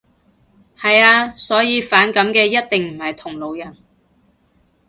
[0.75, 1.35] 係呀。
[1.37, 3.77] 所以反感嘅一定唔係同路人